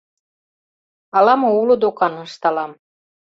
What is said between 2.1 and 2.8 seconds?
ышталам.